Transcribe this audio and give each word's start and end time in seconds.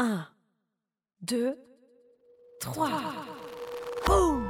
Un, 0.00 0.26
deux, 1.20 1.56
trois. 2.60 2.90
Boum 4.06 4.44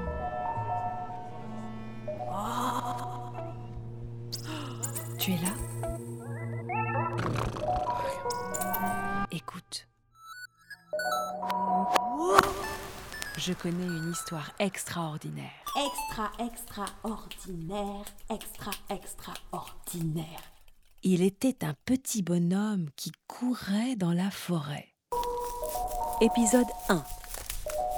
Tu 5.18 5.32
es 5.32 5.36
là? 5.36 5.54
Écoute. 9.30 9.86
Je 13.36 13.52
connais 13.52 13.84
une 13.84 14.12
histoire 14.12 14.50
extraordinaire. 14.58 15.50
Extra, 15.76 16.32
extraordinaire, 16.38 18.04
extra, 18.30 18.70
extraordinaire. 18.88 20.40
Il 21.02 21.20
était 21.20 21.64
un 21.64 21.74
petit 21.84 22.22
bonhomme 22.22 22.88
qui 22.96 23.12
courait 23.26 23.96
dans 23.96 24.12
la 24.12 24.30
forêt. 24.30 24.93
Épisode 26.24 26.66
1 26.88 27.04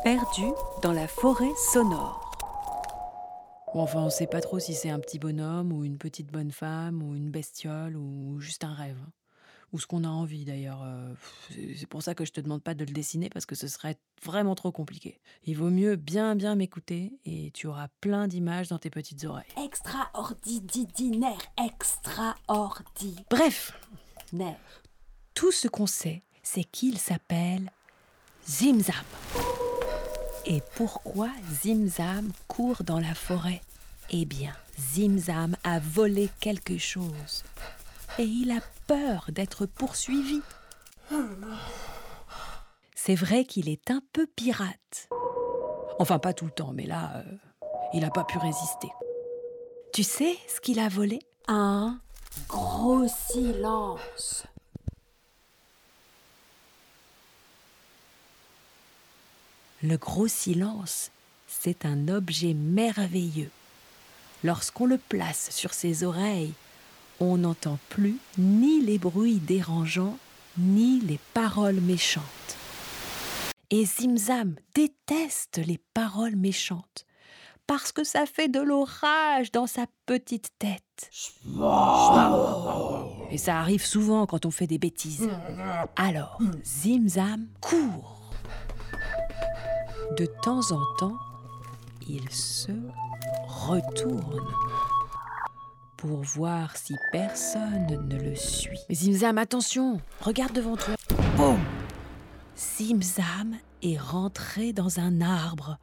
Perdu 0.03 0.47
dans 0.83 0.93
la 0.93 1.07
forêt 1.07 1.53
sonore. 1.73 2.23
Enfin, 3.75 4.01
on 4.01 4.11
sait 4.11 4.27
pas 4.27 4.41
trop 4.41 4.59
si 4.59 4.75
c'est 4.75 4.91
un 4.91 4.99
petit 4.99 5.19
bonhomme 5.21 5.73
ou 5.73 5.85
une 5.85 5.97
petite 5.99 6.33
bonne 6.33 6.51
femme 6.51 7.03
ou 7.03 7.15
une 7.15 7.31
bestiole 7.31 7.97
ou 7.97 8.41
juste 8.41 8.65
un 8.65 8.73
rêve. 8.75 8.99
Ou 9.73 9.79
ce 9.79 9.87
qu'on 9.87 10.03
a 10.05 10.09
envie 10.09 10.45
d'ailleurs. 10.45 10.83
euh, 10.83 11.13
c'est- 11.51 11.75
C'est 11.77 11.87
pour 11.87 12.03
ça 12.03 12.15
que 12.17 12.25
je 12.25 12.33
te 12.33 12.41
demande 12.41 12.63
pas 12.63 12.75
de 12.75 12.85
le 12.85 12.93
dessiner 12.93 13.29
parce 13.29 13.47
que 13.47 13.55
ce 13.55 13.69
serait 13.69 13.97
vraiment 14.25 14.55
trop 14.57 14.73
compliqué. 14.73 15.21
Il 15.45 15.57
vaut 15.57 15.71
mieux 15.71 15.95
bien 15.97 16.35
bien 16.35 16.55
m'écouter 16.57 17.13
et 17.27 17.53
tu 17.53 17.67
auras 17.69 17.89
plein 18.01 18.27
d'images 18.29 18.69
dans 18.69 18.79
tes 18.79 18.91
petites 18.91 19.25
oreilles. 19.25 19.45
Extraordinaire, 19.63 21.39
extraordinaire. 21.65 22.83
Bref, 23.31 23.73
tout 25.35 25.53
ce 25.53 25.69
qu'on 25.69 25.87
sait, 25.87 26.23
c'est 26.43 26.65
qu'il 26.65 26.99
s'appelle 26.99 27.71
Zimzam. 28.49 28.95
Et 30.45 30.63
pourquoi 30.77 31.29
Zimzam 31.51 32.31
court 32.47 32.85
dans 32.85 33.01
la 33.01 33.15
forêt? 33.15 33.61
Eh 34.11 34.25
bien, 34.25 34.53
Zimzam 34.79 35.57
a 35.65 35.81
volé 35.81 36.31
quelque 36.39 36.79
chose. 36.79 37.43
Et 38.19 38.23
il 38.23 38.53
a 38.53 38.61
peur 38.87 39.27
d'être 39.31 39.67
poursuivi. 39.67 40.41
C'est 42.95 43.17
vrai 43.17 43.45
qu'il 43.45 43.69
est 43.69 43.91
un 43.91 44.01
peu 44.13 44.27
pirate. 44.27 45.09
Enfin, 45.99 46.21
pas 46.21 46.33
tout 46.33 46.45
le 46.45 46.53
temps, 46.53 46.73
mais 46.73 46.87
là, 46.87 47.17
euh, 47.17 47.23
il 47.95 48.01
n'a 48.01 48.11
pas 48.11 48.25
pu 48.25 48.39
résister. 48.39 48.91
Tu 49.93 50.05
sais 50.05 50.37
ce 50.47 50.61
qu'il 50.61 50.79
a 50.79 50.89
volé? 50.89 51.19
Un 51.49 51.99
gros 52.49 53.07
silence. 53.09 54.47
Le 59.89 59.99
gros 59.99 60.27
silence, 60.27 61.13
c'est 61.47 61.87
un 61.87 62.09
objet 62.09 62.55
merveilleux. 62.55 63.53
Lorsqu'on 64.43 64.85
le 64.87 64.99
place 64.99 65.51
sur 65.53 65.73
ses 65.75 66.03
oreilles, 66.03 66.55
on 67.21 67.39
n'entend 67.39 67.79
plus 67.89 68.17
ni 68.37 68.81
les 68.81 68.99
bruits 68.99 69.39
dérangeants, 69.39 70.19
ni 70.59 70.99
les 71.03 71.21
paroles 71.35 71.81
méchantes. 71.81 72.25
Et 73.71 73.87
Zimzam 73.87 74.57
déteste 74.75 75.61
les 75.65 75.79
paroles 75.95 76.35
méchantes, 76.35 77.07
parce 77.69 77.93
que 77.93 78.03
ça 78.03 78.27
fait 78.27 78.49
de 78.49 78.61
l'orage 78.61 79.53
dans 79.53 79.69
sa 79.69 79.87
petite 80.05 80.51
tête. 80.59 81.11
Et 83.31 83.39
ça 83.39 83.61
arrive 83.61 83.87
souvent 83.87 84.27
quand 84.27 84.47
on 84.47 84.51
fait 84.51 84.67
des 84.67 84.79
bêtises. 84.79 85.31
Alors, 85.95 86.41
Zimzam 86.65 87.47
court. 87.61 88.16
De 90.15 90.27
temps 90.43 90.71
en 90.71 90.85
temps, 90.99 91.19
il 92.09 92.31
se 92.31 92.71
retourne 93.49 94.47
pour 95.97 96.23
voir 96.23 96.77
si 96.77 96.95
personne 97.11 98.09
ne 98.09 98.17
le 98.17 98.37
suit. 98.37 98.79
Zimzam, 98.93 99.37
attention, 99.39 100.01
regarde 100.21 100.53
devant 100.53 100.77
toi. 100.77 100.95
Boum 101.37 101.59
Zimzam 102.57 103.57
est 103.83 103.99
rentré 103.99 104.73
dans 104.73 105.01
un 105.01 105.21
arbre. 105.21 105.79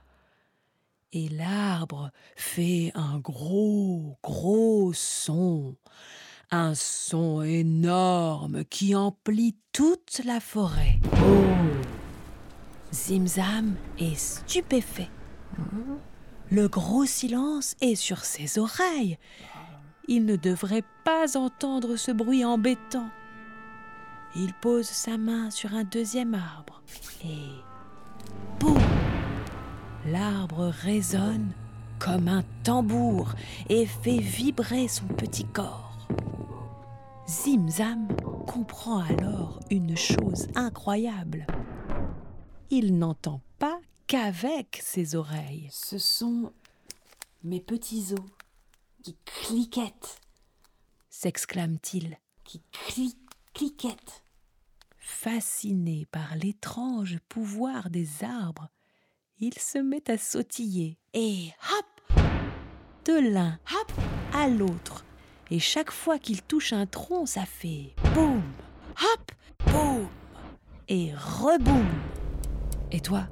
Et 1.12 1.28
l'arbre 1.30 2.10
fait 2.36 2.92
un 2.96 3.20
gros, 3.20 4.18
gros 4.24 4.94
son. 4.94 5.76
Un 6.50 6.76
son 6.76 7.42
énorme 7.44 8.64
qui 8.66 8.96
emplit 8.96 9.58
toute 9.74 10.22
la 10.26 10.40
forêt. 10.40 11.00
Zimzam 12.94 13.74
est 13.98 14.16
stupéfait. 14.16 15.10
Le 16.52 16.68
gros 16.68 17.06
silence 17.06 17.76
est 17.82 17.96
sur 17.96 18.24
ses 18.24 18.60
oreilles. 18.60 19.18
Il 20.08 20.26
ne 20.26 20.36
devrait 20.36 20.84
pas 21.04 21.36
entendre 21.36 21.96
ce 21.96 22.12
bruit 22.12 22.46
embêtant. 22.46 23.10
Il 24.36 24.54
pose 24.54 24.86
sa 24.86 25.18
main 25.18 25.50
sur 25.50 25.74
un 25.74 25.84
deuxième 25.84 26.36
arbre 26.36 26.84
et 27.26 27.50
boum 28.60 28.78
L'arbre 30.08 30.72
résonne 30.84 31.52
comme 31.98 32.28
un 32.28 32.44
tambour 32.64 33.34
et 33.70 33.88
fait 33.88 34.20
vibrer 34.20 34.88
son 34.88 35.06
petit 35.06 35.46
corps. 35.46 36.08
Zimzam 37.28 38.08
comprend 38.46 39.00
alors 39.00 39.60
une 39.72 39.98
chose 39.98 40.48
incroyable. 40.54 41.48
Il 42.76 42.98
n'entend 42.98 43.40
pas 43.60 43.80
qu'avec 44.08 44.80
ses 44.82 45.14
oreilles. 45.14 45.70
Ce 45.72 46.00
sont 46.00 46.52
mes 47.44 47.60
petits 47.60 48.14
os 48.14 48.26
qui 49.04 49.16
cliquettent, 49.26 50.20
s'exclame-t-il, 51.08 52.18
qui 52.44 52.64
cli 52.72 53.16
cliquettent. 53.54 54.24
fasciné 54.98 56.08
par 56.10 56.36
l'étrange 56.36 57.20
pouvoir 57.30 57.92
des 57.92 58.24
arbres. 58.24 58.70
Il 59.38 59.54
se 59.60 59.78
met 59.78 60.10
à 60.10 60.18
sautiller 60.18 60.98
et 61.14 61.52
hop 61.78 62.18
de 63.06 63.34
l'un 63.34 63.60
hop 63.72 63.92
à 64.34 64.48
l'autre. 64.48 65.06
Et 65.52 65.60
chaque 65.60 65.92
fois 65.92 66.18
qu'il 66.18 66.42
touche 66.42 66.74
un 66.74 66.88
tronc, 66.88 67.28
ça 67.28 67.46
fait 67.46 67.94
boum, 68.16 68.42
hop, 69.00 69.32
boum 69.68 70.08
et 70.88 71.14
reboum. 71.14 71.86
Et 72.96 73.00
toi, 73.00 73.28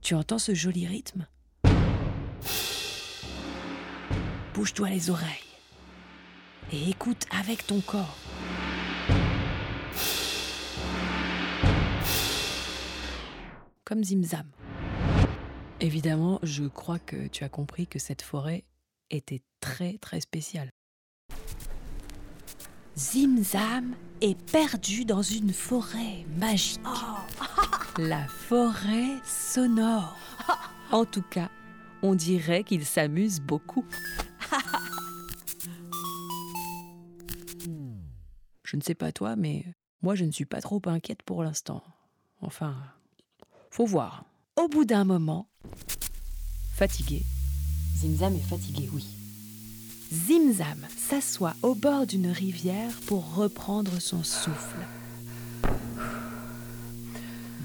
tu 0.00 0.14
entends 0.14 0.38
ce 0.38 0.54
joli 0.54 0.86
rythme? 0.86 1.26
Bouge-toi 4.54 4.88
les 4.88 5.10
oreilles 5.10 5.28
et 6.72 6.88
écoute 6.88 7.26
avec 7.30 7.66
ton 7.66 7.82
corps. 7.82 8.16
Comme 13.84 14.02
Zimzam. 14.02 14.46
Évidemment, 15.80 16.38
je 16.42 16.64
crois 16.64 16.98
que 16.98 17.26
tu 17.26 17.44
as 17.44 17.50
compris 17.50 17.86
que 17.86 17.98
cette 17.98 18.22
forêt 18.22 18.64
était 19.10 19.42
très 19.60 19.98
très 19.98 20.22
spéciale. 20.22 20.70
Zimzam 22.96 23.94
est 24.22 24.40
perdu 24.50 25.04
dans 25.04 25.22
une 25.22 25.52
forêt 25.52 26.24
magique. 26.38 26.80
La 27.98 28.26
forêt 28.26 29.20
sonore. 29.24 30.16
En 30.92 31.04
tout 31.04 31.22
cas, 31.22 31.48
on 32.02 32.16
dirait 32.16 32.64
qu'il 32.64 32.84
s'amuse 32.84 33.38
beaucoup. 33.40 33.84
Je 38.64 38.76
ne 38.76 38.82
sais 38.82 38.96
pas 38.96 39.12
toi, 39.12 39.36
mais 39.36 39.64
moi 40.02 40.16
je 40.16 40.24
ne 40.24 40.32
suis 40.32 40.46
pas 40.46 40.60
trop 40.60 40.82
inquiète 40.86 41.22
pour 41.22 41.44
l'instant. 41.44 41.84
Enfin, 42.40 42.74
faut 43.70 43.86
voir. 43.86 44.24
Au 44.56 44.66
bout 44.66 44.84
d'un 44.84 45.04
moment, 45.04 45.46
fatigué, 46.74 47.22
Zimzam 47.96 48.34
est 48.34 48.48
fatigué, 48.48 48.90
oui. 48.92 49.06
Zimzam 50.12 50.86
s'assoit 50.96 51.54
au 51.62 51.76
bord 51.76 52.04
d'une 52.06 52.32
rivière 52.32 52.92
pour 53.06 53.36
reprendre 53.36 54.00
son 54.00 54.24
souffle. 54.24 54.78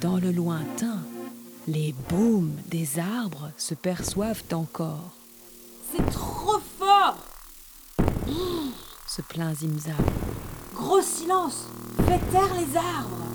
Dans 0.01 0.17
le 0.17 0.31
lointain, 0.31 0.99
les 1.67 1.95
baumes 2.09 2.55
des 2.67 2.99
arbres 2.99 3.51
se 3.55 3.73
perçoivent 3.73 4.43
encore, 4.51 5.11
C'est 5.91 6.05
trop 6.11 6.59
fort! 6.77 7.17
Se 9.07 9.21
plaint 9.21 9.55
Zimzam. 9.55 9.95
Gros 10.73 11.01
silence! 11.01 11.67
Fais 12.05 12.19
taire 12.29 12.53
les 12.59 12.75
arbres! 12.75 13.25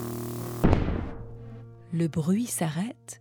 Le 1.92 2.06
bruit 2.08 2.46
s'arrête, 2.46 3.20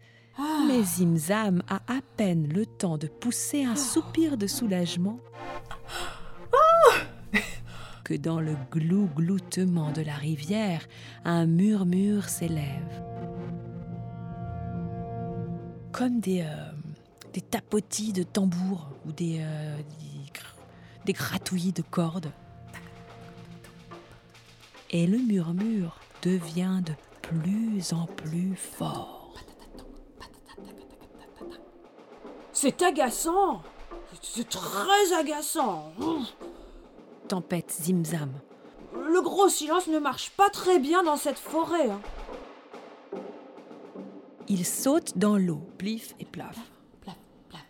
mais 0.68 0.84
Zimzam 0.84 1.64
a 1.70 1.78
à 1.88 2.02
peine 2.18 2.48
le 2.48 2.66
temps 2.66 2.98
de 2.98 3.08
pousser 3.08 3.64
un 3.64 3.78
soupir 3.78 4.38
de 4.38 4.48
soulagement 4.48 5.20
dans 8.18 8.40
le 8.40 8.56
glou-gloutement 8.72 9.92
de 9.92 10.02
la 10.02 10.16
rivière, 10.16 10.88
un 11.26 11.46
murmure 11.46 12.30
s'élève. 12.30 13.04
comme 16.00 16.22
des, 16.22 16.44
euh, 16.44 17.42
tapotis 17.52 18.14
de 18.14 18.24
tambour 18.24 18.88
ou 19.06 19.12
des, 19.12 19.40
euh, 19.42 19.78
des 21.06 21.12
gratouillis 21.12 21.74
de 21.74 21.82
cordes. 21.82 22.32
Et 24.92 25.08
le 25.08 25.18
murmure 25.18 26.00
devient 26.22 26.82
de 26.86 26.94
plus 27.22 27.92
en 27.92 28.06
plus 28.06 28.56
fort. 28.56 29.34
C'est 32.54 32.82
agaçant 32.82 33.62
C'est 34.22 34.48
très 34.48 35.14
agaçant 35.20 35.92
Tempête 37.30 37.72
Zimzam. 37.72 38.32
Le 38.94 39.22
gros 39.22 39.50
silence 39.50 39.88
ne 39.88 40.00
marche 40.00 40.32
pas 40.32 40.50
très 40.50 40.80
bien 40.80 41.04
dans 41.04 41.16
cette 41.16 41.38
forêt. 41.40 41.90
hein. 41.90 42.02
Il 44.48 44.66
saute 44.66 45.16
dans 45.18 45.38
l'eau, 45.38 45.62
plif 45.78 46.16
et 46.20 46.26
plaf. 46.26 46.58
Plaf, 47.02 47.16
plaf. 47.48 47.62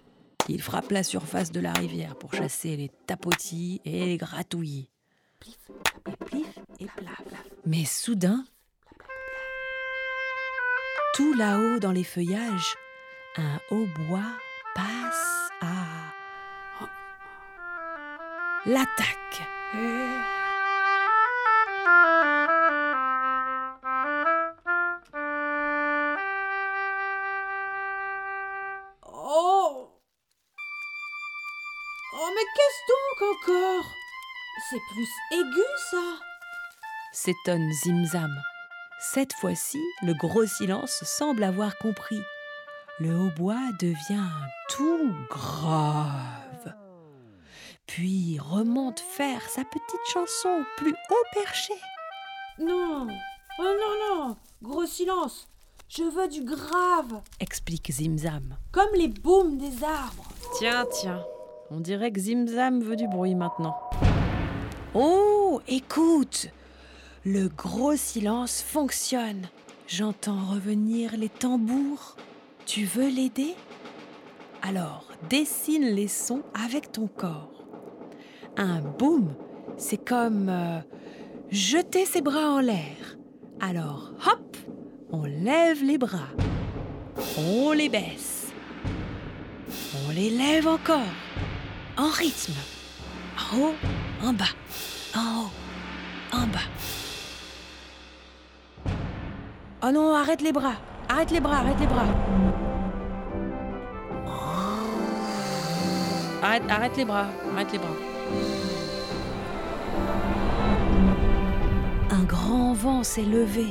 Il 0.47 0.61
frappe 0.61 0.91
la 0.91 1.03
surface 1.03 1.51
de 1.51 1.59
la 1.59 1.73
rivière 1.73 2.15
pour 2.15 2.33
chasser 2.33 2.77
les 2.77 2.89
tapotis 3.05 3.81
et 3.83 4.05
les 4.05 4.15
gratouillis. 4.17 4.89
Plif 5.39 5.57
et 6.79 6.85
plaf. 6.95 7.21
Mais 7.65 7.83
soudain, 7.83 8.45
tout 11.15 11.33
là-haut 11.33 11.79
dans 11.79 11.91
les 11.91 12.05
feuillages, 12.05 12.75
un 13.35 13.59
hautbois 13.71 14.31
passe 14.73 15.49
à 15.61 15.88
l'attaque. 18.65 19.43
Oh 29.05 29.89
Oh 32.11 32.29
mais 32.35 32.45
qu'est-ce 32.55 32.83
donc 32.87 33.17
encore? 33.35 33.85
C'est 34.69 34.81
plus 34.93 35.09
aigu 35.31 35.67
ça 35.91 36.19
s'étonne 37.11 37.71
Zimzam. 37.83 38.33
Cette 38.99 39.33
fois-ci, 39.33 39.79
le 40.03 40.13
gros 40.13 40.45
silence 40.45 41.03
semble 41.03 41.43
avoir 41.43 41.77
compris. 41.77 42.21
Le 42.99 43.15
hautbois 43.15 43.71
devient 43.79 44.29
tout 44.69 45.11
grave. 45.29 46.48
Puis 47.89 48.37
remonte 48.39 48.99
faire 48.99 49.41
sa 49.49 49.63
petite 49.63 50.05
chanson 50.13 50.63
plus 50.77 50.91
haut 50.91 51.25
perché. 51.33 51.73
Non 52.59 53.07
Oh 53.59 53.63
non 53.63 54.27
non 54.27 54.37
Gros 54.61 54.85
silence 54.85 55.47
Je 55.87 56.03
veux 56.03 56.27
du 56.27 56.43
grave 56.43 57.19
explique 57.39 57.91
Zimzam. 57.91 58.57
Comme 58.71 58.93
les 58.93 59.07
baumes 59.07 59.57
des 59.57 59.83
arbres 59.83 60.27
Tiens, 60.59 60.85
tiens, 61.01 61.25
on 61.71 61.79
dirait 61.79 62.11
que 62.11 62.19
Zimzam 62.19 62.79
veut 62.79 62.95
du 62.95 63.07
bruit 63.07 63.33
maintenant. 63.33 63.75
Oh, 64.93 65.59
écoute 65.67 66.49
Le 67.25 67.47
gros 67.47 67.95
silence 67.95 68.61
fonctionne. 68.61 69.49
J'entends 69.87 70.45
revenir 70.45 71.17
les 71.17 71.29
tambours. 71.29 72.17
Tu 72.67 72.85
veux 72.85 73.09
l'aider? 73.09 73.55
Alors, 74.61 75.05
dessine 75.27 75.87
les 75.87 76.07
sons 76.07 76.43
avec 76.53 76.91
ton 76.91 77.07
corps. 77.07 77.58
Un 78.61 78.81
boom, 78.81 79.29
c'est 79.77 80.03
comme 80.05 80.49
euh, 80.49 80.81
jeter 81.49 82.05
ses 82.05 82.19
bras 82.19 82.49
en 82.49 82.59
l'air. 82.59 83.15
Alors, 83.61 84.11
hop, 84.27 84.57
on 85.13 85.23
lève 85.23 85.81
les 85.81 85.97
bras. 85.97 86.27
On 87.37 87.71
les 87.71 87.87
baisse. 87.87 88.51
On 90.05 90.11
les 90.11 90.29
lève 90.29 90.67
encore. 90.67 90.99
En 91.97 92.09
rythme. 92.09 92.51
En 93.37 93.59
haut, 93.59 93.75
en 94.21 94.33
bas. 94.33 94.53
En 95.15 95.43
haut, 95.43 95.51
en 96.33 96.45
bas. 96.47 96.59
Oh 99.81 99.91
non, 99.93 100.13
arrête 100.13 100.41
les 100.41 100.51
bras. 100.51 100.75
Arrête 101.07 101.31
les 101.31 101.39
bras, 101.39 101.59
arrête 101.59 101.79
les 101.79 101.87
bras. 101.87 102.48
Arrête, 106.49 106.63
arrête 106.67 106.97
les 106.97 107.05
bras, 107.05 107.27
arrête 107.53 107.71
les 107.71 107.77
bras. 107.77 107.95
Un 112.09 112.23
grand 112.23 112.73
vent 112.73 113.03
s'est 113.03 113.21
levé. 113.21 113.67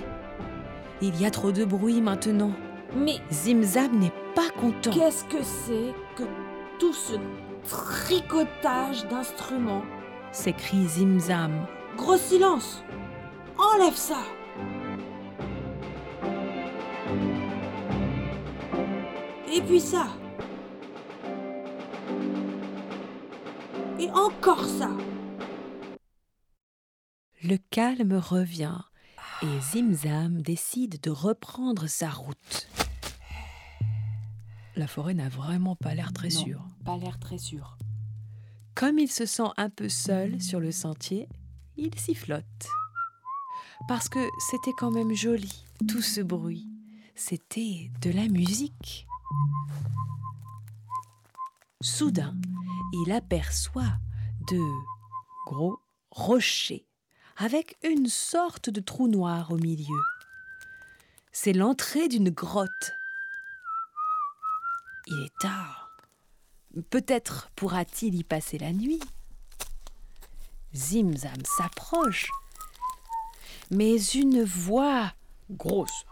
Il 1.02 1.20
y 1.20 1.26
a 1.26 1.30
trop 1.32 1.50
de 1.50 1.64
bruit 1.64 2.00
maintenant. 2.00 2.52
Mais 2.94 3.16
Zimzam 3.32 3.98
n'est 3.98 4.12
pas 4.36 4.48
content. 4.60 4.92
qu'est-ce 4.92 5.25
que 5.25 5.42
c'est 5.42 5.92
que 6.14 6.22
tout 6.78 6.92
ce 6.92 7.14
tricotage 7.69 9.08
d'instruments? 9.08 9.82
S'écrie 10.30 10.86
Zimzam. 10.86 11.66
Gros 11.96 12.16
silence 12.16 12.84
Enlève 13.58 13.96
ça 13.96 14.19
Et 19.52 19.60
puis 19.62 19.80
ça 19.80 20.06
Et 23.99 24.11
encore 24.11 24.65
ça 24.65 24.91
Le 27.43 27.56
calme 27.71 28.15
revient 28.15 28.79
et 29.43 29.61
Zimzam 29.61 30.41
décide 30.41 31.00
de 31.00 31.11
reprendre 31.11 31.89
sa 31.89 32.09
route. 32.09 32.69
La 34.77 34.87
forêt 34.87 35.15
n'a 35.15 35.29
vraiment 35.29 35.75
pas 35.75 35.95
l'air 35.95 36.12
très 36.12 36.29
Non, 36.29 36.41
sûre. 36.41 36.65
Pas 36.85 36.97
l'air 36.97 37.19
très 37.19 37.39
sûr. 37.39 37.77
Comme 38.77 39.00
il 39.00 39.11
se 39.11 39.27
sent 39.27 39.50
un 39.56 39.71
peu 39.71 39.89
seul 39.89 40.41
sur 40.41 40.61
le 40.61 40.71
sentier, 40.71 41.29
il 41.77 41.99
s'y 41.99 42.15
flotte. 42.15 42.69
Parce 43.89 44.09
que 44.09 44.25
c'était 44.50 44.73
quand 44.79 44.93
même 44.93 45.15
joli, 45.15 45.65
tout 45.89 46.03
ce 46.03 46.21
bruit. 46.21 46.69
C'était 47.17 47.91
de 48.00 48.11
la 48.11 48.29
musique. 48.29 49.09
Soudain, 51.81 52.37
il 52.93 53.12
aperçoit 53.12 53.99
de 54.50 54.61
gros 55.46 55.79
rochers 56.11 56.87
avec 57.37 57.76
une 57.82 58.08
sorte 58.08 58.70
de 58.70 58.81
trou 58.81 59.08
noir 59.08 59.52
au 59.52 59.56
milieu. 59.56 60.00
C'est 61.32 61.52
l'entrée 61.52 62.08
d'une 62.08 62.31
grotte. 62.31 62.93
Il 65.07 65.25
est 65.25 65.38
tard. 65.40 65.90
Peut-être 66.90 67.50
pourra-t-il 67.54 68.14
y 68.14 68.25
passer 68.25 68.59
la 68.59 68.73
nuit. 68.73 69.00
Zimzam 70.75 71.45
s'approche, 71.45 72.28
mais 73.71 73.97
une 73.97 74.45
voix 74.45 75.12
grosse 75.50 76.04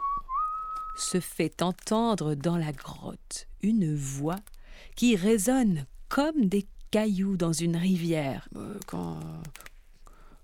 se 0.96 1.20
fait 1.20 1.60
entendre 1.60 2.34
dans 2.34 2.56
la 2.56 2.72
grotte, 2.72 3.48
une 3.62 3.94
voix 3.94 4.40
qui 4.94 5.14
résonne 5.14 5.86
comme 6.16 6.46
des 6.46 6.66
cailloux 6.90 7.36
dans 7.36 7.52
une 7.52 7.76
rivière 7.76 8.48
euh, 8.56 8.78
quand, 8.86 9.20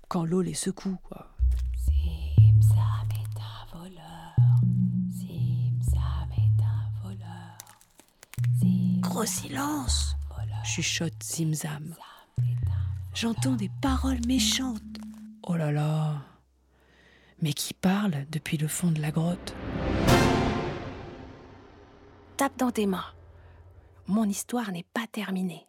quand 0.07 0.27
l'eau 0.27 0.43
les 0.43 0.53
secoue. 0.53 0.99
Quoi. 1.03 1.27
Zimzam 1.87 3.09
est 3.09 3.41
un 3.41 3.79
voleur. 3.79 4.35
Zimzam 5.11 6.29
est 6.37 6.63
un 6.63 7.03
voleur. 7.03 7.57
Gros 9.01 9.25
silence 9.25 10.15
chuchote 10.63 11.23
Zimzam. 11.23 11.95
J'entends 13.15 13.57
des 13.57 13.71
paroles 13.81 14.21
méchantes. 14.27 14.83
Oh 15.45 15.57
là 15.57 15.73
là 15.73 16.21
Mais 17.41 17.55
qui 17.55 17.73
parle 17.73 18.27
depuis 18.31 18.59
le 18.59 18.69
fond 18.69 18.91
de 18.91 19.01
la 19.01 19.11
grotte? 19.11 19.55
Tape 22.37 22.59
dans 22.59 22.71
tes 22.71 22.85
mains. 22.85 23.07
Mon 24.13 24.25
histoire 24.25 24.73
n'est 24.73 24.85
pas 24.93 25.07
terminée. 25.11 25.67